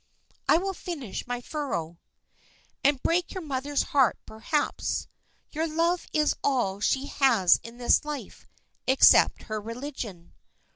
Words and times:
"I 0.49 0.57
will 0.57 0.73
finish 0.73 1.27
my 1.27 1.41
furrow." 1.41 1.99
"And 2.83 3.03
break 3.03 3.33
your 3.35 3.43
mother's 3.43 3.83
heart, 3.93 4.17
perhaps. 4.25 5.05
Your 5.51 5.67
love 5.67 6.07
is 6.11 6.33
all 6.43 6.79
she 6.79 7.05
has 7.05 7.59
in 7.61 7.77
this 7.77 8.03
life, 8.03 8.47
except 8.87 9.43
her 9.43 9.61
religion." 9.61 10.33